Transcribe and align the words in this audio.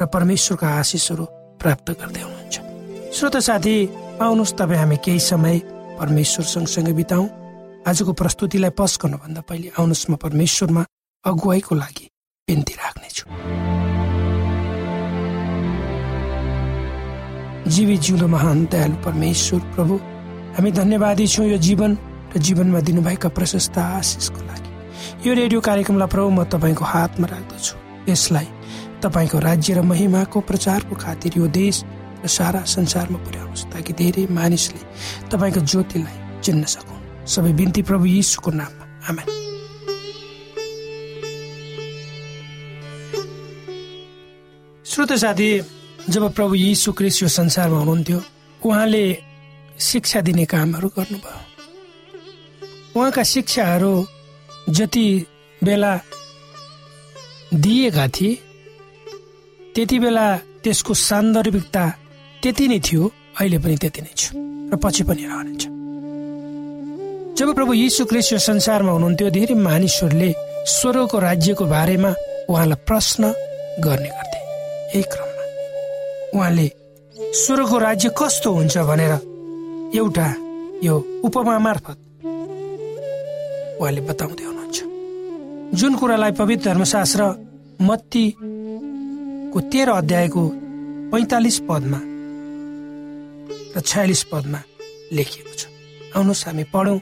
र 0.00 0.06
परमेश्वरका 0.08 0.68
आशिषहरू 0.80 1.24
प्राप्त 1.60 1.88
गर्दै 2.00 2.22
हुनुहुन्छ। 2.24 2.56
श्रोत 3.12 3.36
साथी 3.36 3.74
आउनुहोस् 4.24 4.56
तपाईँ 4.56 4.80
हामी 4.80 4.96
केही 5.04 5.20
समय 5.20 5.56
परमेश्वर 6.00 6.44
सँगसँगै 6.44 6.92
बिताउँ। 6.96 7.28
आजको 7.84 8.12
प्रस्तुतिलाई 8.12 8.72
पस 8.72 8.92
गर्नुभन्दा 9.02 9.40
पहिले 9.44 9.68
आउनुहोस् 9.76 10.08
म 10.10 10.16
परमेश्वरमा 10.16 10.82
अगुवाईको 11.24 11.74
लागि 11.74 12.06
बिन्ती 12.48 12.74
राख्नेछु। 12.80 13.24
जीवी 17.70 17.96
जिउँदो 17.96 18.26
महान 18.26 18.58
दयालु 18.72 18.96
परमेश्वर 19.04 19.60
प्रभु 19.74 19.94
हामी 20.56 20.70
धन्यवादी 20.72 21.26
छौँ 21.26 21.46
यो 21.46 21.58
जीवन 21.60 21.90
र 22.34 22.38
जीवनमा 22.40 22.80
दिनुभएका 22.88 23.28
प्रशस्त 23.36 23.78
आशिषको 23.78 24.40
लागि। 24.48 24.68
यो 25.28 25.34
रेडियो 25.34 25.60
कार्यक्रमलाई 25.60 26.08
प्रभु 26.08 26.28
म 26.30 26.44
तपाईँको 26.48 26.84
हातमा 26.84 27.26
राख्दछु। 27.28 27.74
यसलाई 28.08 28.48
तपाईँको 29.02 29.38
राज्य 29.38 29.74
र 29.74 29.82
महिमाको 29.82 30.40
प्रचारको 30.40 30.94
खातिर 30.96 31.32
यो 31.36 31.46
देश 31.48 31.84
र 32.24 32.28
सारा 32.28 32.60
संसारमा 32.64 33.18
पुर्याउनुहोस् 33.18 33.64
ताकि 33.72 33.92
धेरै 33.92 34.26
मानिसले 34.30 34.82
तपाईँको 35.28 35.60
ज्योतिलाई 35.60 36.16
चिन्न 36.42 36.64
सकौँ 36.64 36.98
सबै 37.26 37.52
बिन्ती 37.52 37.82
प्रभु 37.82 38.04
यीशुको 38.06 38.50
नाममा। 38.50 38.84
आमेन। 39.08 39.28
श्रोत 44.84 45.12
साथी 45.12 45.50
जब 46.10 46.22
प्रभु 46.34 46.54
यीशु 46.54 46.92
क्रिस 46.92 47.22
यो 47.22 47.28
संसारमा 47.28 47.78
हुनुहुन्थ्यो 47.78 48.20
उहाँले 48.66 49.04
शिक्षा 49.80 50.20
दिने 50.20 50.44
कामहरू 50.44 50.88
गर्नुभयो। 50.88 51.38
उहाँका 52.96 53.22
शिक्षाहरू 53.22 53.92
जति 54.68 55.06
बेला 55.64 56.00
दिएका 57.54 58.08
थिए 58.08 58.38
त्यति 59.74 59.98
बेला 59.98 60.26
त्यसको 60.62 60.94
सान्दर्भिकता 60.94 61.84
त्यति 62.42 62.64
नै 62.68 62.78
थियो 62.86 63.02
अहिले 63.40 63.58
पनि 63.62 63.76
त्यति 63.82 64.00
नै 64.02 64.12
छु 64.16 64.30
र 64.72 64.76
पछि 64.82 65.02
पनि 65.08 65.22
रहनेछ। 65.30 65.62
जब 67.38 67.48
प्रभु 67.54 67.72
यीशु 67.74 68.04
क्रिस्ट 68.04 68.34
संसारमा 68.50 68.92
हुनुहुन्थ्यो 68.92 69.30
धेरै 69.30 69.54
मानिसहरूले 69.54 70.30
स्वर्गको 70.74 71.18
राज्यको 71.18 71.64
बारेमा 71.66 72.10
उहाँलाई 72.50 72.78
प्रश्न 72.88 73.22
गर्ने 73.84 74.10
गर्थे। 74.16 74.40
यही 74.94 75.02
क्रममा 75.12 75.44
उहाँले 76.34 76.66
स्वर्गको 77.42 77.76
राज्य 77.78 78.08
कस्तो 78.18 78.48
हुन्छ? 78.52 78.74
भनेर 78.90 79.12
एउटा 79.96 80.26
यो 80.84 80.94
उपमा 81.24 81.58
मार्फत 81.66 81.98
उहाँले 83.80 84.00
बताउँदै 84.10 84.44
हुनुहुन्छ। 84.44 84.78
जुन 85.78 85.92
कुरालाई 85.96 86.32
पवित्र 86.32 86.64
धर्मशास्त्र 86.68 87.22
मत्तीको 89.50 89.70
तेह्र 89.70 89.90
अध्यायको 89.90 90.42
पैँतालिस 91.10 91.58
पदमा 91.66 91.98
र 93.74 93.80
छयालिस 93.82 94.22
पदमा 94.30 94.60
लेखिएको 95.10 95.54
छ। 95.58 95.66
आउनुहोस् 96.14 96.46
हामी 96.46 96.64
पढौँ। 96.70 96.98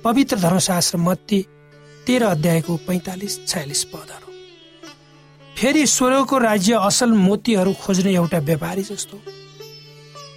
पवित्र 0.00 0.36
धर्मशास्त्र 0.40 0.96
मत्ती 0.98 1.40
तेह्र 2.06 2.22
अध्यायको 2.32 2.72
पैँतालिस 2.88 3.34
छयालिस 3.44 3.82
पदहरू। 3.92 4.28
फेरि 5.52 5.86
स्वर्गको 5.86 6.38
राज्य 6.38 6.72
असल 6.80 7.12
मोतीहरू 7.12 7.72
खोज्ने 7.76 8.12
एउटा 8.14 8.38
व्यापारी 8.40 8.82
जस्तो। 8.88 9.16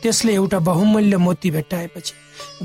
त्यसले 0.03 0.33
एउटा 0.35 0.59
बहुमूल्य 0.59 1.17
मोती 1.17 1.51
भेट्टाएपछि 1.55 2.13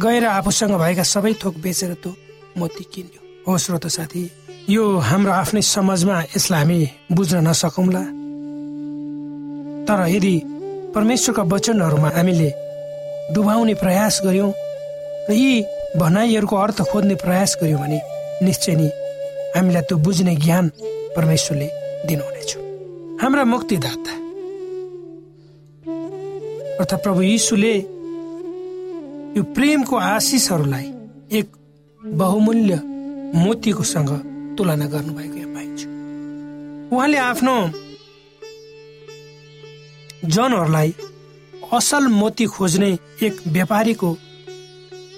गएर 0.02 0.24
आफूसँग 0.26 0.74
भएका 0.74 1.02
सबै 1.06 1.32
थोक 1.38 1.54
बेचेर 1.62 1.94
त्यो 1.94 2.10
मोती 2.58 2.84
किन्यो। 2.90 3.20
हो 3.46 3.52
श्रोत 3.54 3.86
साथी 3.86 4.22
यो 4.68 4.82
हाम्रो 4.98 5.32
आफ्नै 5.32 5.62
समाजमा 5.62 6.16
यसलाई 6.34 6.60
हामी 6.60 6.78
बुझ्न 7.14 7.46
नसकौँला। 7.46 8.02
तर 9.90 10.06
यदि 10.06 10.36
परमेश्वरका 10.94 11.42
वचनहरूमा 11.52 12.10
हामीले 12.16 12.50
डुबाउने 13.34 13.74
प्रयास 13.74 14.20
गर्यौँ 14.24 14.52
र 15.28 15.32
यी 15.34 15.52
भनाइहरूको 15.98 16.56
अर्थ 16.56 16.78
खोज्ने 16.90 17.14
प्रयास 17.18 17.50
गर्यौँ 17.62 17.80
भने 17.80 17.98
निश्चय 18.46 18.74
नै 18.78 18.88
हामीलाई 19.56 19.82
त्यो 19.90 19.96
बुझ्ने 20.06 20.34
ज्ञान 20.46 20.64
परमेश्वरले 21.16 21.68
दिनुहुनेछ। 22.06 22.50
हाम्रा 23.22 23.44
मुक्तिदाता 23.44 24.14
अर्थात् 26.80 27.02
प्रभु 27.02 27.20
यीशुले 27.22 27.74
यो 29.36 29.42
प्रेमको 29.58 29.96
आशिषहरूलाई 30.14 30.86
एक 31.38 31.46
बहुमूल्य 32.00 32.74
मोतीकोसँग 33.42 34.10
तुलना 34.56 34.86
गर्नुभएको 34.94 35.36
यहाँ 35.42 35.54
पाइन्छ। 35.54 35.80
उहाँले 36.94 37.18
आफ्नो 37.30 37.56
जनहरूलाई 40.34 40.92
असल 41.72 42.06
मोती 42.06 42.46
खोज्ने 42.46 42.90
एक 43.22 43.34
व्यापारीको 43.46 44.10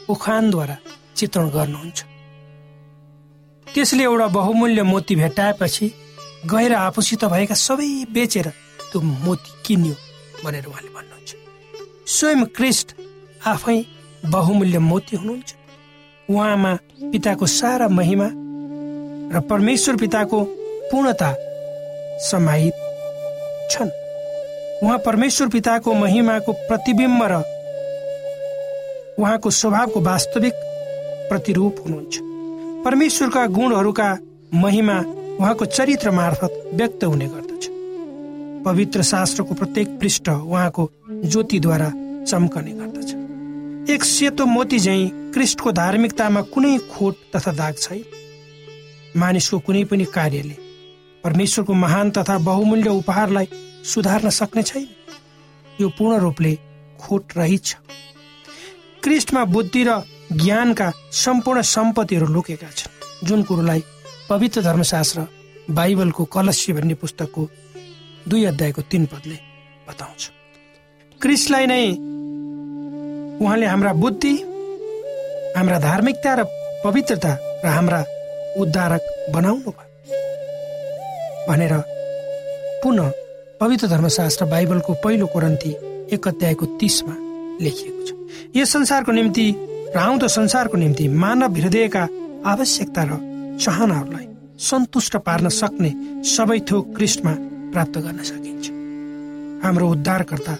उखानद्वारा 0.09 0.77
चित्रण 1.17 1.49
गर्नुहुन्छ। 1.49 2.01
त्यसले 3.67 4.03
एउटा 4.03 4.27
बहुमूल्य 4.37 4.83
मोती 4.83 5.15
भेट्टाएपछि 5.17 5.87
गएर 6.53 6.73
आफूसित 6.75 7.25
भएका 7.25 7.55
सबै 7.55 7.89
बेचेर 8.15 8.49
त्यो 8.91 9.01
मोती 9.01 9.51
किन्यो 9.65 9.95
भनेर 10.45 10.67
उहाँले 10.67 10.91
भन्नुहुन्छ। 10.97 11.31
स्वयं 12.17 12.45
क्रिस्ट 12.57 12.89
आफै 13.47 13.79
बहुमूल्य 14.27 14.79
मोती 14.91 15.17
हुनुहुन्छ। 15.17 15.51
उहाँमा 16.29 16.73
पिताको 17.13 17.47
सारा 17.47 17.89
महिमा 17.89 18.29
र 19.35 19.41
परमेश्वर 19.51 19.97
पिताको 19.97 20.39
पूर्णता 20.91 21.31
समाहित 22.31 22.75
छन्। 23.71 24.02
उहाँ 24.83 24.99
परमेश्वर 24.99 25.49
पिताको 25.49 25.95
महिमाको 25.95 26.53
प्रतिबिम्ब 26.53 27.23
र 27.23 27.43
उहाँको 29.19 29.51
स्वभावको 29.51 30.01
वास्तविक 30.01 30.53
प्रतिरूप 31.29 31.77
हुनुहुन्छ। 31.87 32.19
परमेश्वरका 32.85 33.47
गुणहरूका 33.47 34.09
महिमा 34.55 34.99
उहाँको 35.39 35.65
चरित्र 35.67 36.11
मार्फत 36.11 36.71
व्यक्त 36.75 37.05
हुने 37.05 37.27
गर्दछ। 37.27 37.69
पवित्र 38.65 39.03
शास्त्रको 39.03 39.55
प्रत्येक 39.55 39.89
पृष्ठ 40.01 40.29
उहाँको 40.29 40.91
ज्योतिद्वारा 41.11 41.89
चम्कने 42.27 42.73
गर्दछ। 42.73 43.91
एक 43.91 44.05
सेतो 44.05 44.47
मोती 44.47 44.79
झैँ 44.79 45.11
क्रिस्टको 45.35 45.73
धार्मिकतामा 45.73 46.41
कुनै 46.43 46.77
खोट 46.91 47.15
तथा 47.37 47.53
दाग 47.53 47.75
छैन। 47.75 48.05
मानिसको 49.17 49.59
कुनै 49.59 49.85
पनि 49.85 50.05
कार्यले 50.05 50.57
परमेश्वरको 51.25 51.75
महान 51.75 52.11
तथा 52.11 52.39
बहुमूल्य 52.39 52.91
उपहारलाई 52.91 53.49
सुधार्न 53.85 54.31
सक्ने 54.31 54.63
छैन। 54.63 54.89
यो 55.81 55.89
पूर्ण 55.89 56.19
रूपले 56.21 56.53
खोट 57.01 57.37
रहित 57.37 57.65
छ। 57.65 57.75
क्रिस्टमा 59.03 59.45
बुद्धि 59.45 59.83
र 59.85 60.03
ज्ञानका 60.33 60.91
सम्पूर्ण 61.13 61.63
सम्पत्तिहरू 61.67 62.27
लुकेका 62.27 62.71
छन्। 62.71 63.27
जुन 63.27 63.43
कुरोलाई 63.43 63.83
पवित्र 64.29 64.63
धर्मशास्त्र 64.63 65.27
बाइबलको 65.71 66.25
कलस्य 66.25 66.73
भन्ने 66.73 66.95
पुस्तकको 66.95 67.49
दुई 68.29 68.45
अध्यायको 68.45 68.83
तीन 68.83 69.07
पदले 69.07 69.37
बताउँछ। 69.89 70.23
क्रिस्टलाई 71.21 71.67
नै 71.67 71.85
उहाँले 73.43 73.67
हाम्रा 73.67 73.93
बुद्धि 73.93 74.35
हाम्रा 75.57 75.79
धार्मिकता 75.79 76.35
र 76.35 76.45
पवित्रता 76.85 77.33
र 77.65 77.67
हाम्रा 77.69 78.01
उद्धारक 78.59 79.03
बनाउनु 79.35 79.71
भनेर 81.49 81.75
पुनः 82.83 83.11
पवित्र 83.63 83.87
धर्मशास्त्र 83.87 84.45
बाइबलको 84.51 84.93
पहिलो 85.03 85.27
कोरन्ती 85.33 85.71
एक 86.15 86.27
अध्यायको 86.29 86.67
तिसमा 86.79 87.15
लेखिएको 87.63 88.07
छ। 88.07 88.11
यस 88.57 88.73
संसारको 88.73 89.13
निम्ति 89.13 89.45
र 89.95 89.99
आउँदो 89.99 90.29
संसारको 90.29 90.77
निम्ति 90.77 91.07
मानव 91.23 91.55
हृदयका 91.57 92.03
आवश्यकता 92.53 93.03
र 93.07 93.19
चाहनाहरूलाई 93.63 94.27
सन्तुष्ट 94.69 95.17
पार्न 95.27 95.49
सक्ने 95.55 95.91
सबै 96.27 96.59
थोक 96.71 96.91
कृष्णमा 96.97 97.35
प्राप्त 97.73 97.99
गर्न 97.99 98.23
सकिन्छ। 98.31 98.67
हाम्रो 99.65 99.91
उद्धारकर्ता 99.91 100.57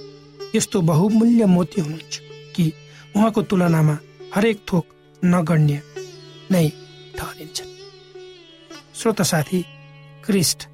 यस्तो 0.55 0.81
बहुमूल्य 0.93 1.47
मोती 1.55 1.81
हुनुहुन्छ 1.81 2.21
कि 2.55 2.71
उहाँको 3.17 3.43
तुलनामा 3.51 3.99
हरेक 4.35 4.63
थोक 4.73 4.95
नगण्य 5.23 5.83
नै 6.53 6.69
ठहरिन्छ 7.19 7.59
श्रोत 8.95 9.23
साथी 9.33 9.65
क्रिस्ट 10.27 10.69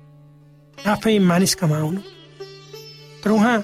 आफै 0.79 1.19
मानिस 1.33 1.55
कमाउनु 1.55 2.01
तर 3.25 3.31
उहाँ 3.31 3.59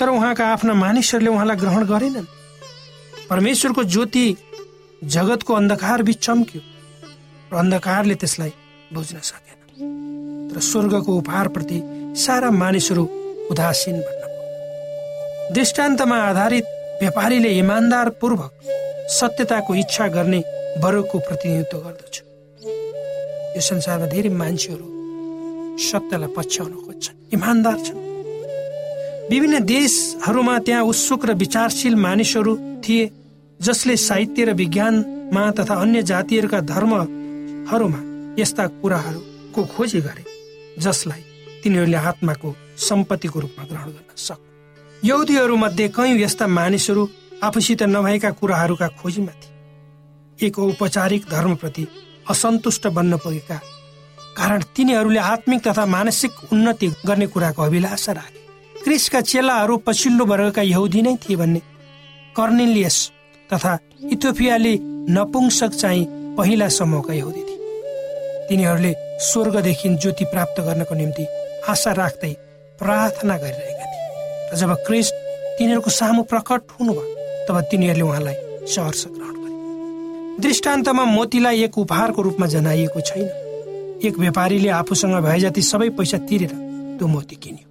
तर 0.00 0.08
उहाँका 0.08 0.46
आफ्ना 0.46 0.74
मानिसहरूले 0.74 1.30
उहाँलाई 1.30 1.56
ग्रहण 1.56 1.84
गरेनन्। 1.86 2.26
परमेश्वरको 3.30 3.84
ज्योति 3.84 4.26
जगतको 5.04 5.54
अन्धकार 5.54 6.02
बिच 6.02 6.18
चम्क्यो 6.18 6.60
र 7.52 7.56
अन्धकारले 7.56 8.14
त्यसलाई 8.14 8.52
बुझ्न 8.92 9.18
सकेन। 9.22 9.58
तर 10.50 10.60
स्वर्गको 10.60 11.16
उपहारप्रति 11.16 11.78
सारा 12.16 12.50
मानिसहरू 12.50 13.04
उदासीन 13.50 13.96
भन्न 14.00 14.22
दृष्टान्तमा 15.54 16.16
आधारित 16.22 16.64
व्यापारीले 17.00 17.50
इमान्दार 17.58 18.08
पूर्वक 18.20 18.52
सत्यताको 19.10 19.74
इच्छा 19.74 20.06
गर्ने 20.08 20.40
वर्गको 20.82 21.18
प्रतिनिधित्व 21.18 21.78
गर्दछ। 21.78 22.14
यो 23.56 23.60
संसारमा 23.60 24.06
धेरै 24.06 24.30
मान्छेहरू 24.42 24.86
सत्यलाई 25.80 26.34
पछ्याउन 26.36 26.72
खोज्छन्। 26.86 27.16
इमान्दार 27.32 27.78
छन्। 27.86 28.05
विभिन्न 29.30 29.58
देशहरूमा 29.66 30.58
त्यहाँ 30.58 30.82
उत्सुक 30.86 31.24
र 31.26 31.32
विचारशील 31.34 31.94
मानिसहरू 31.98 32.54
थिए 32.84 33.10
जसले 33.60 33.96
साहित्य 33.98 34.44
र 34.44 34.52
विज्ञानमा 34.54 35.50
तथा 35.50 35.74
अन्य 35.74 36.02
जातिहरूका 36.02 36.60
धर्महरूमा 36.70 38.00
यस्ता 38.38 38.66
कुराहरूको 38.78 39.64
खोजी 39.74 40.00
गरे 40.00 40.24
जसलाई 40.78 41.22
तिनीहरूले 41.62 41.98
आत्माको 42.10 42.54
सम्पत्तिको 42.78 43.40
रूपमा 43.40 43.64
ग्रहण 43.64 43.88
गर्न 43.88 44.14
सक् 44.16 44.42
यहुदीहरू 45.02 45.56
मध्ये 45.56 45.88
कयौँ 45.96 46.18
यस्ता 46.18 46.46
मानिसहरू 46.46 47.08
आफूसित 47.42 47.82
नभएका 47.82 48.30
कुराहरूका 48.30 48.88
खोजीमा 49.00 49.34
थिए। 49.42 50.46
एक 50.46 50.58
औपचारिक 50.58 51.22
धर्मप्रति 51.30 51.86
असन्तुष्ट 52.30 52.86
बन्न 52.94 53.16
पुगेका 53.16 53.58
कारण 54.38 54.62
तिनीहरूले 54.76 55.20
आत्मिक 55.34 55.68
तथा 55.68 55.84
मानसिक 55.86 56.32
उन्नति 56.52 56.88
गर्ने 57.06 57.26
कुराको 57.26 57.62
अभिलाषा 57.62 58.12
राखे। 58.12 58.35
क्रिसका 58.86 59.20
चेलाहरू 59.20 59.76
पछिल्लो 59.82 60.24
वर्गका 60.24 60.62
यहुदी 60.62 61.00
नै 61.02 61.14
थिए 61.18 61.36
भन्ने। 61.36 61.60
कर्निलियस 62.36 62.98
तथा 63.50 63.72
इथोपियाले 64.14 64.74
नपुंसक 65.10 65.70
चाहिँ 65.72 66.04
पहिला 66.38 66.68
समूहका 66.70 67.14
यहुदी 67.14 67.42
थिए। 67.42 67.58
तिनीहरूले 68.48 68.92
स्वर्गदेखि 69.26 69.88
ज्योति 69.96 70.24
प्राप्त 70.24 70.60
गर्नको 70.60 70.94
निम्ति 70.94 71.26
आशा 71.68 71.92
राख्दै 71.98 72.32
प्रार्थना 72.78 73.36
गरिरहेका 73.36 73.84
थिए। 73.84 74.06
र 74.52 74.56
जब 74.56 74.70
क्रिस 74.86 75.12
तिनीहरूको 75.58 75.90
सामु 75.90 76.22
प्रकट 76.30 76.78
हुनुभयो 76.78 77.04
तब 77.48 77.60
तिनीहरूले 77.70 78.06
उहाँलाई 78.06 78.38
सहर्ष 78.70 79.04
ग्रहण 79.08 79.36
गरे। 79.42 80.42
दृष्टान्तमा 80.42 81.04
मोतीलाई 81.10 81.62
एक 81.64 81.78
उपहारको 81.78 82.22
रूपमा 82.22 82.46
जनाइएको 82.46 83.00
छैन। 83.02 83.28
एक 84.06 84.14
व्यापारीले 84.18 84.68
आफूसँग 84.78 85.22
भए 85.26 85.62
सबै 85.74 85.88
पैसा 85.98 86.18
तिरेर 86.28 86.52
त्यो 86.98 87.06
मोती 87.08 87.36
किन्यो। 87.42 87.65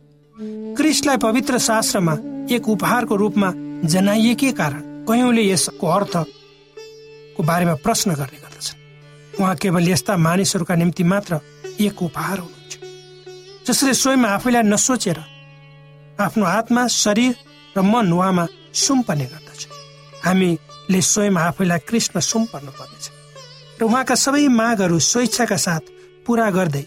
क्रिस्टलाई 0.76 1.18
पवित्र 1.18 1.58
शास्त्रमा 1.60 2.14
एक 2.52 2.68
उपहारको 2.70 3.16
रूपमा 3.16 3.50
जनाइएकै 3.88 4.52
कारण 4.52 4.82
कयौँले 5.08 5.44
यसको 5.44 5.88
अर्थको 5.88 7.44
बारेमा 7.44 7.76
प्रश्न 7.80 8.14
गर्ने 8.14 8.40
गर्दछन्। 8.44 9.40
उहाँ 9.40 9.56
केवल 9.56 9.88
यस्ता 9.90 10.18
मानिसहरूका 10.18 10.76
निम्ति 10.76 11.04
मात्र 11.04 11.40
एक 11.80 12.02
उपहार 12.04 12.38
हुनुहुन्छ। 12.40 12.74
जसले 13.68 13.94
स्वयं 13.94 14.26
आफैलाई 14.26 14.64
नसोचेर 14.64 15.20
आफ्नो 16.20 16.46
आत्मा 16.46 16.88
शरीर 16.88 17.34
र 17.78 17.82
मन 17.82 18.12
उहाँमा 18.12 18.46
सुम्पर्ने 18.76 19.26
गर्दछ। 19.26 19.62
हामीले 20.26 21.02
स्वयं 21.02 21.36
आफैलाई 21.40 21.80
कृष्ण 21.88 22.20
सुम्पर्नु 22.22 22.72
पर्नेछ। 22.72 23.06
र 23.80 23.84
उहाँका 23.84 24.16
सबै 24.16 24.48
मागहरू 24.52 25.00
स्वेच्छाका 25.02 25.58
साथ 25.58 25.84
पुरा 26.28 26.50
गर्दै 26.52 26.84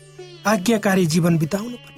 आज्ञाकारी 0.47 1.07
जीवन 1.07 1.39
बिताउनु 1.39 1.77
पर्नेछ। 1.77 1.98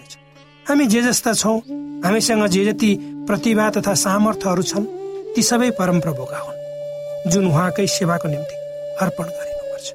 हामी 0.68 0.86
जे 0.86 1.00
जस्ता 1.02 1.32
छौँ 1.32 1.58
हामीसँग 2.04 2.46
जे 2.46 2.64
जति 2.64 2.90
प्रतिभा 3.26 3.68
तथा 3.70 3.94
सामर्थ्यहरू 3.94 4.62
छन् 4.62 4.86
ती 5.34 5.42
सबै 5.42 5.70
परमप्रभुका 5.78 6.38
हुन् 6.38 7.30
जुन 7.30 7.46
उहाँकै 7.46 7.86
सेवाको 7.86 8.28
निम्ति 8.28 8.56
अर्पण 9.02 9.24
गरिनुपर्छ। 9.24 9.86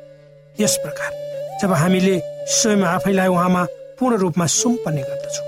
यस 0.61 0.77
प्रकार 0.83 1.11
जब 1.61 1.73
हामीले 1.73 2.15
स्वयं 2.55 2.83
आफैलाई 2.85 3.27
उहाँमा 3.27 3.63
पूर्ण 3.99 4.17
रूपमा 4.17 4.45
सुम्पर्ने 4.45 5.01
गर्दछौँ 5.01 5.45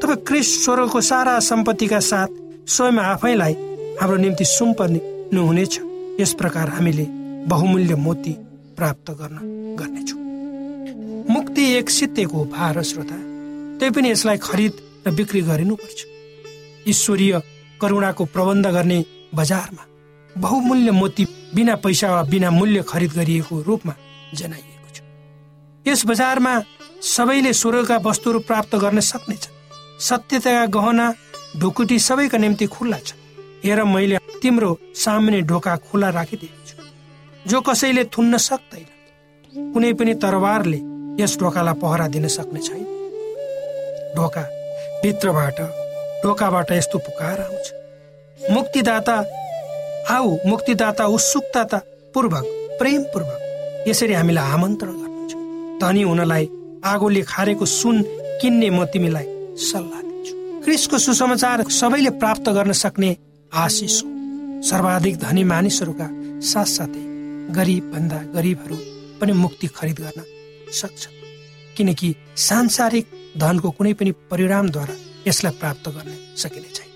तब 0.00 0.14
क्रिस 0.28 0.48
स्वर्गको 0.64 1.00
सारा 1.00 1.38
सम्पत्तिका 1.40 2.00
साथ 2.00 2.30
स्वयं 2.74 2.98
आफैलाई 3.04 3.54
हाम्रो 4.00 4.16
निम्ति 4.16 4.44
सुम्पर्ने 4.44 5.00
हुनेछ 5.36 5.80
यस 6.20 6.32
प्रकार 6.40 6.68
हामीले 6.68 7.06
बहुमूल्य 7.48 7.94
मोती 7.94 8.32
प्राप्त 8.76 9.10
गर्न 9.20 9.38
गर्नेछौँ। 9.78 10.20
मुक्ति 11.34 11.62
एक 11.76 11.90
सित्तेको 11.90 12.38
उपहार 12.38 12.82
श्रोता। 12.82 13.16
त्यही 13.78 13.90
पनि 13.90 14.10
यसलाई 14.10 14.38
खरिद 14.38 14.72
र 15.06 15.10
बिक्री 15.10 15.40
गरिनुपर्छ। 15.48 16.00
ईश्वरीय 16.88 17.34
करुणाको 17.80 18.24
प्रबन्ध 18.24 18.66
गर्ने 18.66 18.98
बजारमा 19.34 19.84
बहुमूल्य 20.36 20.90
मोती 20.90 21.24
बिना 21.54 21.74
पैसा 21.82 22.08
वा 22.14 22.22
बिना 22.30 22.50
मूल्य 22.50 22.82
खरिद 22.82 23.12
गरिएको 23.12 23.54
रूपमा 23.62 23.94
जनाइएको 24.34 24.88
छ। 24.94 24.98
यस 25.86 26.00
बजारमा 26.06 26.52
सबैले 27.02 27.52
स्वर्गका 27.52 27.96
वस्तुहरू 28.06 28.38
प्राप्त 28.48 28.74
गर्न 28.76 29.00
सक्नेछ। 29.00 29.44
सत्यताका 30.00 30.64
गहना 30.76 31.06
ढुकुटी 31.60 31.98
सबैका 31.98 32.38
निम्ति 32.38 32.66
खुल्ला 32.66 32.98
छ। 32.98 33.12
हेर 33.64 33.84
मैले 33.84 34.18
तिम्रो 34.42 34.70
सामान्य 34.94 35.40
ढोका 35.50 35.76
खुल्ला 35.86 36.08
राखिदिएको 36.10 36.62
छु। 36.68 36.76
जो 37.50 37.60
कसैले 37.60 38.04
थुन्न 38.08 38.36
सक्दैन 38.38 38.86
कुनै 39.72 39.92
पनि 39.94 40.14
तरवारले 40.22 40.80
यस 41.22 41.38
ढोकालाई 41.40 41.74
पहरा 41.82 42.06
दिन 42.08 42.26
सक्ने 42.28 42.60
छैन। 42.60 42.83
ढोका 44.16 44.42
भित्रबाट 45.02 45.60
ढोकाबाट 46.22 46.70
यस्तो 46.72 46.98
पुकार 46.98 47.40
आउँछ। 47.40 47.72
मुक्तिदाता 48.38 49.16
आऊ 50.10 50.36
मुक्तिदाता 50.46 51.04
उत्सुकता 51.06 51.80
पूर्वक 52.14 52.44
प्रेम 52.78 53.02
पूर्वक 53.12 53.86
यसरी 53.88 54.12
हामीलाई 54.12 54.52
आमन्त्रण 54.52 54.92
गर्नुहुन्छ। 54.92 55.32
धनी 55.82 56.02
हुनलाई 56.02 56.48
आगोले 56.84 57.22
खारेको 57.22 57.64
सुन 57.68 58.02
किन्ने 58.40 58.68
म 58.70 58.84
तिमीलाई 58.92 59.26
सल्लाह 59.60 60.00
दिन्छु। 60.02 60.34
क्रिसको 60.64 60.98
सुसमाचार 60.98 61.62
सबैले 61.70 62.10
प्राप्त 62.20 62.48
गर्न 62.56 62.72
सक्ने 62.74 63.16
आशिष 63.52 64.02
हो। 64.02 64.08
सर्वाधिक 64.68 65.18
धनी 65.18 65.44
मानिसहरूका 65.44 66.08
साथसाथै 66.50 67.04
गरिब 67.56 67.84
भन्दा 67.92 68.18
गरिबहरू 68.34 68.76
पनि 69.20 69.32
मुक्ति 69.34 69.66
खरिद 69.76 69.98
गर्न 70.00 70.20
सक्छ 70.72 71.02
किनकि 71.76 72.14
सांसारिक 72.40 73.06
धनको 73.36 73.70
कुनै 73.70 73.92
पनि 73.92 74.10
परिणामद्वारा 74.30 74.94
यसलाई 75.26 75.52
प्राप्त 75.60 75.88
गर्न 75.88 76.10
सकिने 76.36 76.70
छैन। 76.76 76.90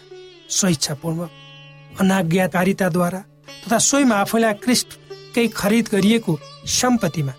स्वेच्छापूर्वक 0.50 1.30
अनाज्ञाकारिताद्वारा 2.00 3.20
तथा 3.62 3.78
स्वयं 3.78 4.10
आफैलाई 4.12 4.54
क्रिस्टकै 4.64 5.46
खरिद 5.54 5.88
गरिएको 5.92 6.38
सम्पत्तिमा 6.72 7.34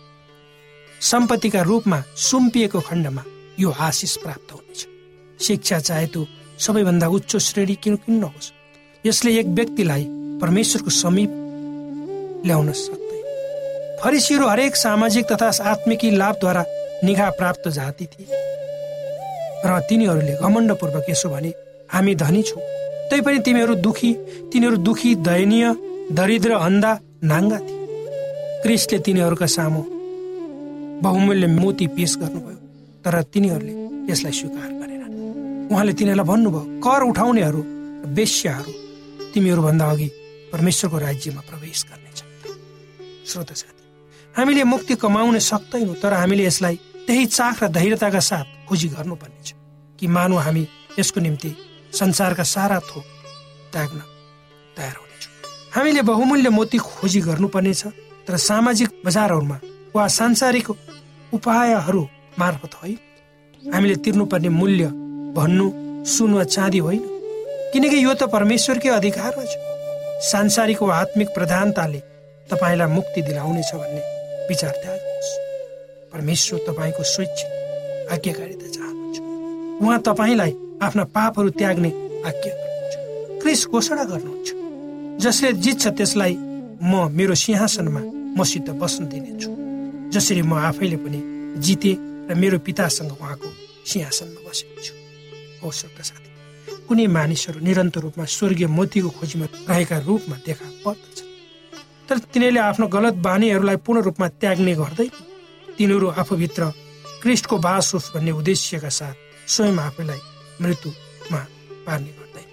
सम्पत्तिका 1.02 1.62
रूपमा 1.62 2.00
सुम्पिएको 2.20 2.80
खण्डमा 2.80 3.24
यो 3.60 3.70
आशिष 3.80 4.16
प्राप्त 4.18 4.52
हुनेछ। 4.52 4.80
शिक्षा 5.40 5.80
चाहे 5.80 6.08
त्यो 6.08 6.26
सबैभन्दा 6.60 7.08
उच्च 7.08 7.36
श्रेणी 7.40 7.76
किन 7.76 7.96
किन 7.96 8.16
नहोस् 8.20 8.52
यसले 9.04 9.32
एक 9.40 9.48
व्यक्तिलाई 9.58 10.04
परमेश्वरको 10.42 10.90
समीप 10.90 11.32
ल्याउन 12.46 12.72
सक्दैन। 12.74 13.98
फरिसीहरू 14.04 14.48
हरेक 14.48 14.76
सामाजिक 14.76 15.32
तथा 15.32 15.50
आत्मिकी 15.72 16.12
लाभद्वारा 16.12 16.64
निगा 17.04 17.30
प्राप्त 17.30 17.68
जाति 17.70 18.06
थिए। 18.06 18.28
र 19.66 19.80
तिनीहरूले 19.90 20.34
घमण्डपूर्वक 20.44 21.06
यसो 21.10 21.30
भने 21.30 21.52
हामी 21.94 22.14
धनी 22.16 22.42
छौँ। 22.44 22.62
तैपनि 23.10 23.40
तिमीहरू 23.46 23.74
दुखी 23.86 24.12
तिनीहरू 24.52 24.78
दुखी 24.88 25.16
दयनीय 25.28 25.66
दरिद्र 26.12 26.52
अन्धा 26.68 26.92
नाङ्गा 27.24 27.58
थिए। 27.60 27.78
क्रिसले 28.64 28.98
तिनीहरूका 29.06 29.48
सामु 29.56 29.82
बहुमूल्य 31.04 31.48
मोती 31.48 31.88
पेश 31.96 32.12
गर्नुभयो 32.22 32.58
तर 33.04 33.16
तिनीहरूले 33.34 33.74
यसलाई 34.12 34.34
स्वीकार 34.40 34.70
गरेन 34.80 35.04
उहाँले 35.72 35.94
तिनीहरूलाई 36.00 36.28
भन्नुभयो 36.32 36.64
कर 36.86 37.02
उठाउनेहरू 37.12 37.62
वेश्याहरू 38.18 38.72
तिमीहरूभन्दा 39.34 39.86
अघि 39.94 40.08
परमेश्वरको 40.54 40.98
राज्यमा 41.08 41.42
प्रवेश 41.50 41.80
गर्नेछ 41.90 42.20
श्रोत 43.30 43.52
साथी 43.62 43.84
हामीले 44.38 44.64
मुक्ति 44.74 44.96
कमाउन 45.04 45.38
सक्दैनौँ 45.52 45.96
तर 46.04 46.14
हामीले 46.14 46.44
यसलाई 46.46 46.76
त्यही 47.08 47.26
चाख 47.28 47.64
र 47.64 47.68
धैर्यताका 47.68 48.20
साथ 48.20 48.48
खोजी 48.68 48.88
गर्नुपर्नेछ 48.96 49.54
कि 50.00 50.08
मानव 50.08 50.38
हामी 50.40 50.64
यसको 51.00 51.20
निम्ति 51.20 51.52
संसारका 51.94 52.44
सारा 52.46 52.80
थोक 52.80 53.06
त्याग्न 53.74 54.00
तयार 54.78 54.96
हुनेछौँ। 54.96 55.34
हामीले 55.76 56.02
बहुमूल्य 56.02 56.50
मोती 56.50 56.78
खोजी 56.80 57.20
गर्नुपर्नेछ 57.22 57.82
तर 58.28 58.38
सामाजिक 58.40 58.90
बजारहरूमा 59.06 59.58
वा 59.96 60.08
सांसारिक 60.08 60.70
उपायहरू 61.34 62.04
मार्फत 62.40 62.74
होइन। 62.82 62.98
हामीले 63.74 63.96
तिर्नुपर्ने 64.06 64.50
मूल्य 64.50 64.86
भन्नु 65.38 65.68
सुन 66.08 66.34
वा 66.34 66.44
चाँदी 66.46 66.80
होइन। 66.80 67.04
किनकि 67.74 67.98
यो 68.04 68.14
त 68.14 68.24
परमेश्वरकै 68.30 68.90
अधिकारमा 68.90 69.46
छ 69.46 69.54
सांसारिक 70.30 70.82
वा 70.84 70.96
आत्मिक 70.96 71.28
प्रधानताले 71.36 72.00
तपाईँलाई 72.50 72.90
मुक्ति 72.92 73.22
दिलाउनेछ 73.22 73.72
भन्ने 73.74 74.02
विचार 74.50 74.74
त्याग्नुहोस् 74.82 75.09
परमेश्वर 76.14 76.60
तपाईँको 76.68 77.04
स्वैच्छिक 77.04 77.50
आज्ञाकारिता 78.14 78.68
चाहनुहुन्छ। 78.76 79.18
उहाँ 79.82 80.00
तपाईँलाई 80.08 80.52
आफ्ना 80.82 81.04
पापहरू 81.16 81.50
त्याग्ने 81.60 81.90
आज्ञा 82.30 82.54
गर्नुहुन्छ। 82.60 82.96
क्रिस 83.42 83.62
घोषणा 83.68 84.04
गर्नुहुन्छ। 84.04 84.50
जसले 85.24 85.50
जित्छ 85.64 85.88
त्यसलाई 85.98 86.34
म 86.82 87.08
मेरो 87.12 87.36
सिंहासनमा 87.36 88.02
मसित 88.40 88.70
बस्न 88.82 89.02
दिनेछु। 89.12 89.52
जसरी 90.14 90.42
म 90.42 90.54
आफैले 90.70 90.98
पनि 91.04 91.20
जिते 91.62 91.94
र 92.30 92.36
मेरो 92.36 92.58
पितासँग 92.66 93.12
उहाँको 93.12 93.50
सिंहासनमा 93.86 94.40
बसेको 94.48 94.82
छु 94.84 94.94
कुनै 96.88 97.06
मानिसहरू 97.06 97.60
निरन्तर 97.62 98.02
रूपमा 98.02 98.26
स्वर्गीय 98.26 98.68
मोतीको 98.68 99.10
खोजीमा 99.10 99.46
रहेका 99.70 99.98
रूपमा 100.10 100.36
देखा 100.46 100.66
पर्दछ। 100.86 101.18
तर 102.10 102.18
तिनीहरूले 102.34 102.60
आफ्नो 102.60 102.86
गलत 102.88 103.16
बानीहरूलाई 103.22 103.78
पूर्ण 103.86 104.02
रूपमा 104.02 104.28
त्याग्ने 104.42 104.74
गर्दै 104.74 105.08
तिनीहरू 105.80 106.08
आफूभित्र 106.12 106.64
क्रिस्टको 107.22 107.56
बास 107.58 107.94
होस् 107.94 108.12
भन्ने 108.14 108.32
उद्देश्यका 108.36 108.90
साथ 108.92 109.16
स्वयं 109.48 109.78
आफैलाई 109.80 110.20
मृत्युमा 110.62 111.42
पार्ने 111.88 112.12
गर्दैन। 112.18 112.48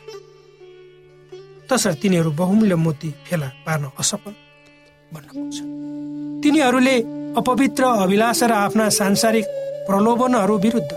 तसर्थ 1.66 1.98
तिनीहरू 2.02 2.30
बहुमूल्य 2.38 2.74
मोती 2.78 3.10
फेला 3.26 3.48
पार्न 3.66 3.84
असफल 3.98 4.34
बन्न 5.12 5.26
पुग्छ 5.34 5.56
तिनीहरूले 6.42 6.96
अपवित्र 7.36 7.82
अभिलाष 8.04 8.42
र 8.42 8.52
आफ्ना 8.64 8.88
सांसारिक 8.94 9.46
प्रलोभनहरू 9.88 10.54
विरुद्ध 10.58 10.90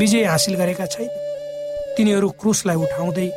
विजय 0.00 0.24
हासिल 0.24 0.54
गरेका 0.56 0.86
छैन। 0.86 1.08
तिनीहरू 1.96 2.28
क्रुसलाई 2.40 2.76
उठाउँदै 2.76 3.28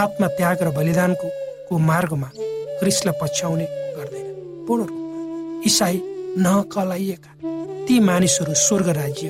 आत्मत्याग 0.00 0.62
र 0.62 0.68
बलिदानको 0.72 1.78
मार्गमा 1.90 2.28
क्रिसलाई 2.80 3.14
पछ्याउने 3.20 3.66
गर्दैन 3.96 4.26
पूर्ण 4.66 4.82
रूपमा। 4.82 5.62
इसाई 5.66 5.96
नकलाइएका 6.38 7.30
ती 7.86 7.98
मानिसहरू 8.00 8.54
स्वर्ग 8.56 8.88
राज्य 8.96 9.26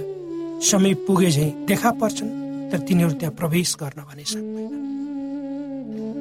समय 0.62 0.94
पुगे 1.06 1.30
झै 1.30 1.50
देखा 1.68 1.90
पर्छन् 2.00 2.30
तर 2.70 2.78
तिनीहरू 2.88 3.14
त्यहाँ 3.20 3.34
प्रवेश 3.36 3.76
गर्न 3.80 4.00
भने 4.08 4.24
सक्दैन। 4.24 4.72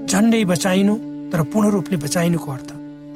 झन्डै 0.09 0.43
बचाइनु 0.45 0.95
तर 1.31 1.41
पूर्ण 1.51 1.69
रूपले 1.71 1.97
बचाइनुको 1.97 2.51
अर्थ 2.51 2.69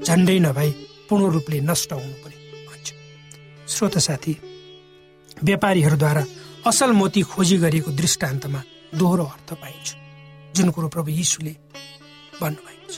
झन्डै 0.07 0.38
नभई 0.39 0.71
पूर्ण 1.09 1.25
रूपले 1.36 1.57
नष्ट 1.62 1.93
हुनु 1.93 2.15
पर्ने 2.24 2.38
भन्छ। 2.67 2.88
श्रोत 3.67 3.97
साथी 4.07 4.33
व्यापारीहरूद्वारा 5.43 6.24
असल 6.67 6.91
मोती 6.91 7.21
खोजी 7.31 7.57
गरिएको 7.63 7.91
दृष्टान्तमा 7.91 8.62
दोहोरो 8.95 9.24
अर्थ 9.25 9.50
पाइन्छ 9.62 9.88
जुन 10.55 10.67
कुरो 10.71 10.88
प्रभु 10.88 11.09
यीशुले 11.12 11.53
भन्नुभएको 12.41 12.88
छ। 12.91 12.95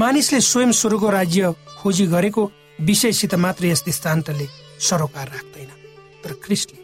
मानिसले 0.00 0.40
स्वयं 0.40 0.70
स्वर्गको 0.72 1.08
राज्य 1.10 1.42
खोजी 1.78 2.06
गरेको 2.06 2.42
विषयसित 2.80 3.34
मात्र 3.36 3.66
यस 3.66 3.82
दृष्टान्तले 3.84 4.46
सरोकार 4.80 5.26
राख्दैन। 5.28 5.70
तर 6.24 6.32
क्रिस्टले 6.44 6.78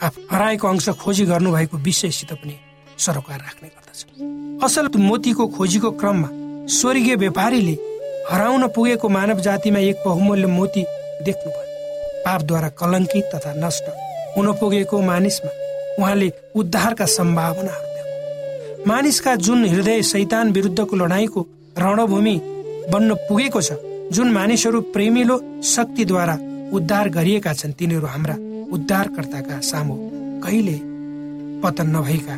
आफ 0.00 0.18
हराएको 0.32 0.68
अंश 0.68 0.88
खोजी 1.02 1.24
गर्नुभएको 1.24 1.76
विषयसित 1.78 2.32
पनि 2.32 2.56
सरोकार 2.98 3.38
राख्ने 3.38 3.68
गर्दछ। 3.68 4.64
असल 4.64 4.88
मोतीको 4.98 5.46
खोजीको 5.56 5.90
क्रममा 6.00 6.28
स्वर्गीय 6.70 7.14
व्यापारीले 7.16 7.76
हराउन 8.30 8.66
पुगेको 8.68 9.08
मानव 9.08 9.40
जातिमा 9.40 9.78
एक 9.80 10.02
बहुमूल्य 10.06 10.46
मोती 10.48 10.82
देख्नुभयो। 11.24 11.66
पापद्वारा 12.24 12.68
कलङ्कित 12.80 13.24
तथा 13.34 13.52
नष्ट 13.56 13.86
हुन 14.36 14.52
पुगेको 14.60 15.00
मानिसमा 15.02 15.50
उहाँले 15.98 16.28
उद्धारका 16.56 17.06
सम्भावनाहरू 17.08 17.88
देख्नु 17.88 18.86
मानिसका 18.86 19.34
जुन 19.36 19.64
हृदय 19.66 20.02
शैतान 20.02 20.52
विरुद्धको 20.52 20.96
लडाईँको 20.96 21.40
रणभूमि 21.78 22.36
बन्न 22.92 23.14
पुगेको 23.28 23.60
छ 23.62 23.72
जुन 24.12 24.30
मानिसहरू 24.32 24.80
प्रेमिलो 24.94 25.36
शक्तिद्वारा 25.68 26.34
उद्धार 26.76 27.08
गरिएका 27.16 27.52
छन् 27.52 27.72
तिनीहरू 27.78 28.06
हाम्रा 28.06 28.34
उद्धारकर्ताका 28.74 29.60
सामु 29.62 29.96
कहिले 30.44 30.76
पतन 31.62 31.88
नभएका 31.96 32.36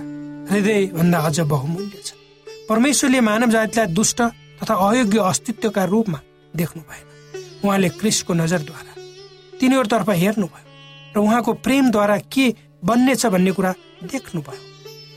हृदय 0.50 0.86
भन्दा 0.96 1.18
अझ 1.28 1.40
बहुमूल्य 1.52 2.02
छ 2.06 2.10
परमेश्वरले 2.68 3.20
मानव 3.28 3.50
जातिलाई 3.50 3.86
दुष्ट 3.94 4.20
तथा 4.60 4.74
अयोग्य 4.88 5.18
अस्तित्वका 5.30 5.84
रूपमा 5.92 6.20
देख्नु 6.54 6.82
भएन। 6.90 7.06
उहाँले 7.64 7.88
क्रिस्टको 8.00 8.32
नजरद्वारा 8.34 8.92
तिनीहरूतर्फ 9.60 10.10
हेर्नुभयो 10.22 10.66
र 11.14 11.18
उहाँको 11.18 11.52
प्रेमद्वारा 11.64 12.16
के 12.34 12.46
बन्नेछ 12.84 13.26
भन्ने 13.26 13.52
कुरा 13.52 13.72
देख्नुभयो। 14.12 14.60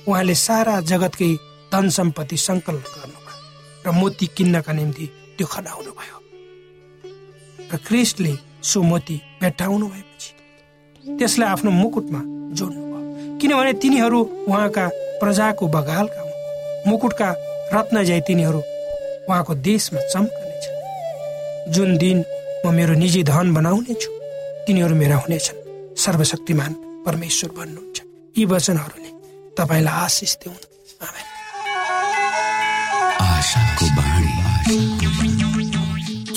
उहाँले 0.08 0.36
सारा 0.48 0.80
जगतकै 0.92 1.34
धन 1.74 1.90
सम्पत्ति 1.98 2.38
सङ्कल्प 2.48 2.86
गर्नुभयो 2.96 3.36
र 3.86 3.92
मोती 4.00 4.26
किन्नका 4.38 4.74
निम्ति 4.74 5.06
त्यो 5.38 5.48
खनाउनु 5.54 5.92
भयो 6.00 6.18
र 7.74 7.78
क्रिस्टले 7.88 8.34
भेट्टाउनु 9.42 9.88
भएपछि 9.88 10.30
त्यसलाई 11.18 11.50
आफ्नो 11.50 11.72
मुकुटमा 11.72 12.22
जोड्नु 12.58 12.82
भयो। 12.92 13.38
किनभने 13.42 13.74
तिनीहरू 13.74 14.20
उहाँका 14.48 14.86
प्रजाको 15.20 15.68
बगालका 15.68 16.22
हुन्। 16.22 16.88
मुकुटका 16.88 17.30
रत्न 17.74 18.04
जय 18.04 18.20
तिनीहरू 18.28 18.62
उहाँको 19.30 19.54
देशमा 19.68 20.00
चम्कनेछ 20.14 20.64
जुन 21.76 21.98
दिन 21.98 22.24
म 22.66 22.74
मेरो 22.74 22.94
निजी 22.94 23.24
धन 23.24 23.54
बनाउने 23.54 23.94
छु 23.94 24.12
तिनीहरू 24.68 24.96
मेरा 24.96 25.18
हुनेछन्। 25.18 25.96
सर्वशक्तिमान 25.98 26.72
परमेश्वर 27.06 27.50
भन्नुहुन्छ। 27.58 27.98
यी 28.38 28.46
वचनहरूले 28.46 29.12
तपाईँलाई 29.58 29.96
आशिष 30.06 30.36
दिउन्। 30.44 30.62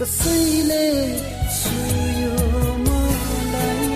कसैले 0.00 0.84
छुयो 1.56 2.36
मलाई 2.84 3.88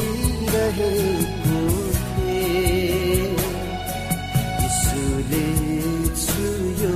थिएँ 2.15 3.35
छुयो 6.23 6.95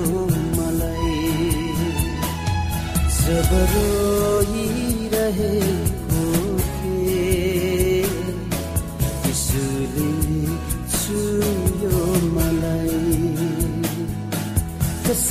मलाई। 0.58 1.20
जब 3.20 3.50
रोइरहे 3.74 3.95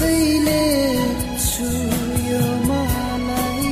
कसैले 0.05 0.65
छुयो 1.45 2.43
मलाई? 2.69 3.71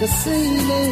कसैले 0.00 0.82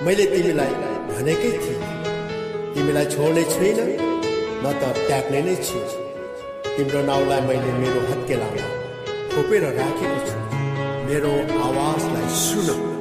मैले 0.05 0.25
तिमीलाई 0.33 0.73
भनेकै 1.09 1.51
थिएँ। 1.63 1.81
तिमीलाई 2.73 3.05
छोड्ने 3.13 3.43
छुइनँ 3.53 3.89
न 4.63 4.65
त 4.79 4.81
त्याग्ने 5.07 5.39
नै 5.47 5.55
छु। 5.67 5.79
तिम्रो 6.75 6.99
नाउँलाई 7.09 7.41
मैले 7.49 7.71
मेरो 7.81 8.01
हत्केलामा 8.11 8.65
खोपेर 9.33 9.63
राखेको 9.79 10.19
छु। 10.29 10.37
मेरो 11.07 11.31
आवाजलाई 11.65 12.27
सुन। 12.45 12.98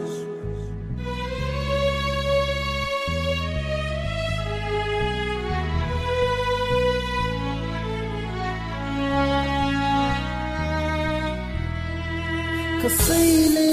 कसैले 12.89 13.71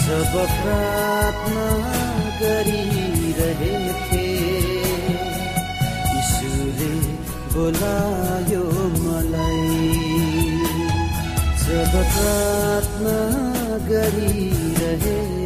जब 0.00 0.34
प्रार्थना 0.56 1.68
गरिरहेथे 2.42 4.26
यीशुले 6.10 6.92
बोलायो 7.54 8.64
मलाई 9.06 9.80
जब 11.64 11.94
प्रार्थना 12.16 13.18
गरिरहेथे 13.90 15.45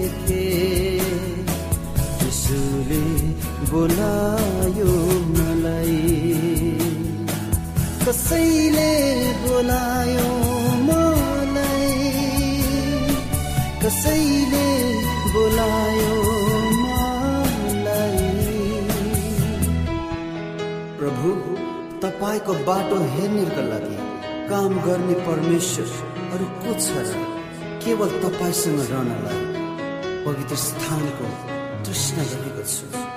बोलायो 3.71 4.93
मलाई। 5.37 5.99
कसैले 8.07 8.93
बोलायो 9.43 10.31
मलाई? 10.87 11.93
कसैले 13.83 14.67
बोलायो 15.35 16.17
प्रभु 21.01 21.31
तपाईँको 22.03 22.55
बाटो 22.67 22.97
हेर्नेका 23.13 23.63
लागि 23.71 23.97
काम 24.51 24.73
गर्ने 24.87 25.15
परमेश्वर 25.29 25.89
अरू 26.35 26.47
को 26.65 26.75
छ 26.81 27.07
केवल 27.85 28.11
तपाईँसँग 28.25 28.81
रहनलाई 28.91 29.41
पवित्र 30.27 30.57
स्थानको 30.67 31.27
तृष्णा 31.87 32.25
गरेको 32.33 32.65
छु। 32.75 33.10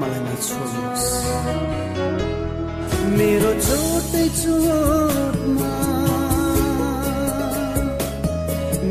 मलाई 0.00 0.20
नछोड्नुहोस् 0.24 1.10
मेरो 3.18 3.50
चोटमा 3.66 5.70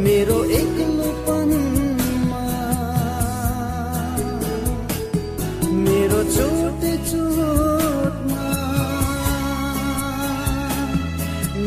मेरो 0.06 0.38
एक्लोपनमा 0.60 2.42
मेरो 5.86 6.20
चोटमा 6.36 8.44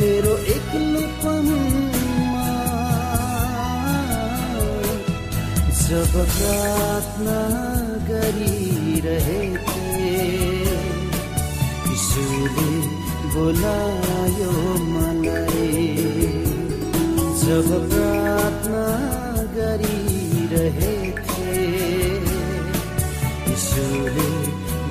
मेरो 0.00 0.34
एक्लोपनमा 0.56 2.46
जब 5.88 6.12
प्रार्थना 6.32 7.38
गरिरहेथे 8.98 10.10
यीशुले 11.88 12.70
बोलायो 13.34 14.52
मलाई 14.92 15.86
जब 17.42 17.68
प्रार्थना 17.90 18.86
गरिरहेथे 19.54 21.06
यीशुले 23.48 24.30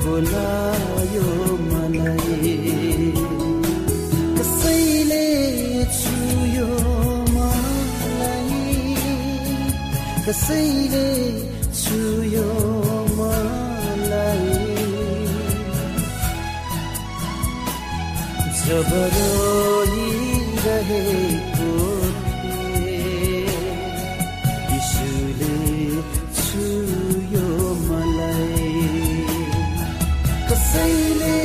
बोलायो 0.06 1.28
मलाई 1.67 2.54
कसैले 4.39 5.26
छुयो 6.00 6.70
मलाई। 7.36 8.65
कसैले 10.28 11.08
छुयो 11.84 12.48
छुयो 26.38 27.47
मलाई 27.88 28.67
कसैले 30.49 31.36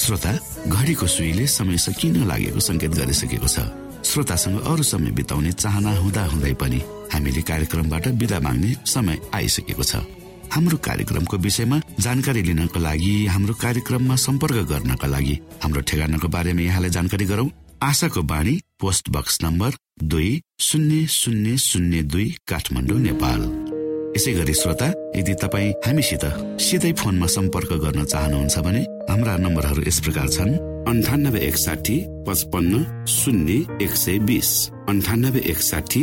श्रोता 0.00 0.32
घडीको 0.68 1.06
सुईले 1.06 1.46
समय 1.46 1.76
सकिन 1.84 2.16
लागेको 2.24 2.60
संकेत 2.60 2.92
गरिसकेको 2.96 3.48
छ? 3.48 3.68
श्रोतासँग 4.08 4.56
अरू 4.72 4.82
समय 4.82 5.10
बिताउने 5.20 5.52
चाहना 5.52 5.92
हुँदा 6.00 6.24
हुँदै 6.32 6.54
पनि 6.56 6.80
हामीले 7.12 7.42
कार्यक्रमबाट 7.44 8.04
विदा 8.20 8.38
माग्ने 8.40 8.70
समय 8.88 9.16
आइसकेको 9.36 9.84
छ। 9.84 10.23
हाम्रो 10.54 10.76
कार्यक्रमको 10.78 11.36
विषयमा 11.36 11.80
जानकारी 12.00 12.42
लिनको 12.42 12.78
लागि 12.80 13.14
हाम्रो 13.26 13.54
कार्यक्रममा 13.58 14.16
सम्पर्क 14.16 14.56
गर्नका 14.70 15.06
लागि 15.06 15.34
हाम्रो 15.62 15.80
ठेगानाको 15.82 16.28
बारेमा 16.30 16.62
यहाँलाई 16.62 16.90
जानकारी 16.94 17.24
गरौं। 17.26 17.48
आशाको 17.82 18.22
बाणी 18.22 18.54
पोस्ट 18.80 19.10
बक्स 19.10 19.38
नम्बर 19.42 19.70
दुई 20.04 20.30
शून्य 20.60 21.06
शून्य 21.10 21.56
शून्य 21.58 22.02
दुई 22.06 22.28
काठमाडौँ 22.46 22.98
नेपाल। 23.00 23.42
यसै 24.16 24.32
गरी 24.32 24.54
श्रोता 24.54 24.88
यदि 25.18 25.34
तपाईँ 25.42 25.72
हामीसित 25.86 26.24
सिधै 26.62 26.92
फोनमा 27.02 27.26
सम्पर्क 27.34 27.72
गर्न 27.82 28.04
चाहनुहुन्छ 28.04 28.58
भने 28.62 28.82
हाम्रा 29.10 29.36
नम्बरहरू 29.36 29.82
यस 29.90 30.00
प्रकार 30.06 30.28
छन्। 30.38 30.58
अन्ठानब्बे 30.86 31.40
एकसाठी 31.50 31.96
पचपन्न 32.26 33.04
शून्य 33.10 33.84
एक 33.84 33.96
सय 33.98 34.18
बिस। 34.30 34.50
अन्ठानब्बे 34.88 35.40
एकसाठी 35.50 36.02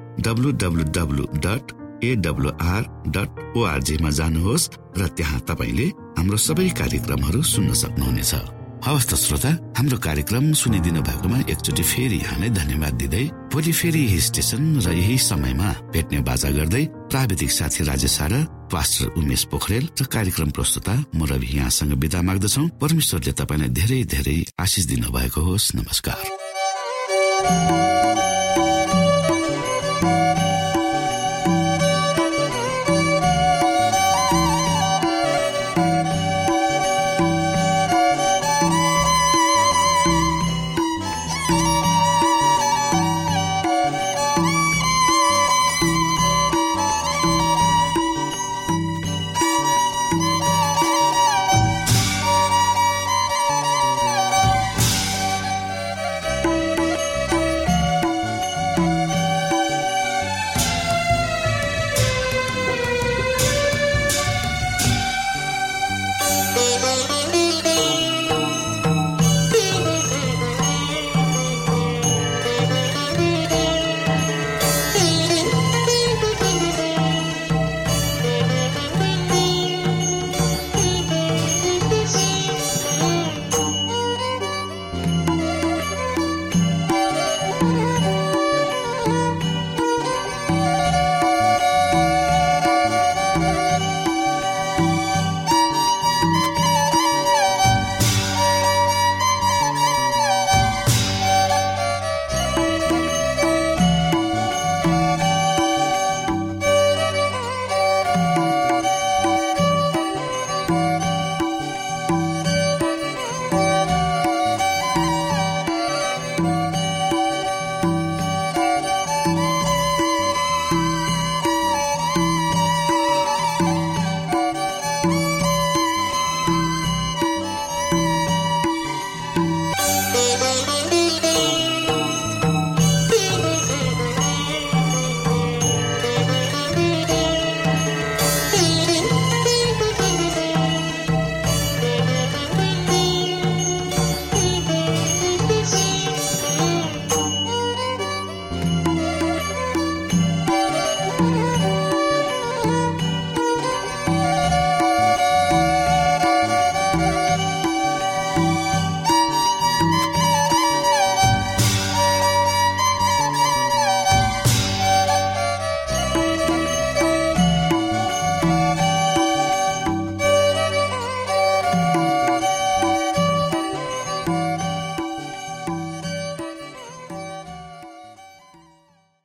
W 0.19 0.51
W 0.61 0.83
W 0.97 1.23
dot 1.45 1.65
AWR 2.03 2.83
dot 3.15 3.29
ओआरजीमा 3.57 4.09
जानुहोस् 4.19 4.69
र 4.97 5.07
त्यहाँ 5.17 5.39
तपाईँले 5.49 5.87
हाम्रो 6.17 6.37
सबै 6.37 6.69
कार्यक्रमहरू 6.81 7.41
सुन्न 7.41 7.73
सक्नुहुनेछ। 7.73 8.33
हवस् 8.81 9.09
त 9.09 9.13
श्रोता 9.13 9.51
हाम्रो 9.77 9.97
कार्यक्रम 10.01 10.45
सुनिदिनु 10.57 11.01
भएकोमा 11.05 11.37
एकचोटि 11.53 11.83
फेरि 11.85 12.17
यहाँलाई 12.17 12.49
धन्यवाद 12.49 12.93
दिँदै 12.97 13.25
भोलि 13.53 13.71
फेरि 13.71 14.01
यही 14.01 14.19
स्टेशन 14.19 14.81
र 14.81 14.87
यही 14.89 15.17
समयमा 15.21 15.69
भेट्ने 15.93 16.19
बाजा 16.25 16.49
गर्दै 16.57 16.83
प्राविधिक 17.13 17.51
साथी 17.51 17.81
राजेश 17.85 18.17
पास्टर 18.73 19.05
उमेश 19.21 19.43
पोखरेल 19.53 19.85
र 20.01 20.05
कार्यक्रम 20.09 20.49
प्रस्तुता 20.57 20.93
म 21.13 21.29
रवि 21.29 21.49
यहाँसँग 21.61 21.93
विदा 22.01 22.21
माग्दछौ। 22.25 22.63
परमेश्वरले 22.81 23.31
तपाईँलाई 23.37 23.69
धेरै 23.69 24.01
धेरै 24.09 24.37
आशिष 24.57 24.85
दिनु 24.89 25.07
भएको 25.13 25.41
होस्। 25.45 25.75
नमस्कार। 25.75 26.25